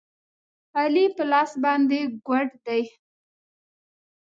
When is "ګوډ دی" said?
2.27-2.83